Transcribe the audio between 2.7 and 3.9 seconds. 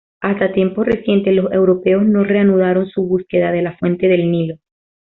su búsqueda de la